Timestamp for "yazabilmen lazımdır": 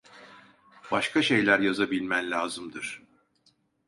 1.59-3.03